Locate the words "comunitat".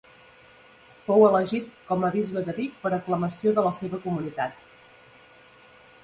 4.07-4.65